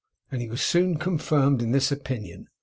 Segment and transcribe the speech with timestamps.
[0.31, 2.47] and he was soon confirmed in this opinion.